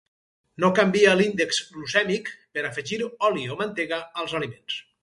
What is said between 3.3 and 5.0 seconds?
oli o mantega als aliments.